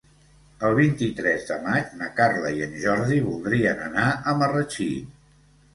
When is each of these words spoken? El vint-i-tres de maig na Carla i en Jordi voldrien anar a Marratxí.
El 0.69 0.77
vint-i-tres 0.79 1.45
de 1.49 1.57
maig 1.67 1.91
na 2.01 2.09
Carla 2.21 2.55
i 2.57 2.67
en 2.69 2.75
Jordi 2.87 3.21
voldrien 3.29 3.87
anar 3.91 4.11
a 4.11 4.37
Marratxí. 4.43 4.91